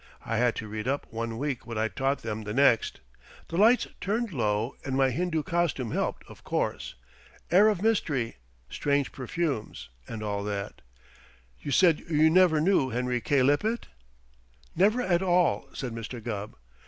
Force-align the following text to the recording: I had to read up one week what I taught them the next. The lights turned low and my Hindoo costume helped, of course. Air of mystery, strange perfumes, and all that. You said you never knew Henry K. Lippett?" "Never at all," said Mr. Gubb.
I 0.25 0.37
had 0.37 0.55
to 0.55 0.67
read 0.67 0.87
up 0.87 1.05
one 1.13 1.37
week 1.37 1.67
what 1.67 1.77
I 1.77 1.87
taught 1.87 2.23
them 2.23 2.41
the 2.41 2.55
next. 2.55 3.01
The 3.49 3.57
lights 3.57 3.85
turned 3.99 4.33
low 4.33 4.75
and 4.83 4.97
my 4.97 5.11
Hindoo 5.11 5.43
costume 5.43 5.91
helped, 5.91 6.23
of 6.27 6.43
course. 6.43 6.95
Air 7.51 7.67
of 7.69 7.83
mystery, 7.83 8.37
strange 8.67 9.11
perfumes, 9.11 9.89
and 10.07 10.23
all 10.23 10.43
that. 10.45 10.81
You 11.61 11.69
said 11.69 11.99
you 11.99 12.31
never 12.31 12.59
knew 12.59 12.89
Henry 12.89 13.21
K. 13.21 13.43
Lippett?" 13.43 13.89
"Never 14.75 15.03
at 15.03 15.21
all," 15.21 15.69
said 15.71 15.93
Mr. 15.93 16.19
Gubb. 16.19 16.55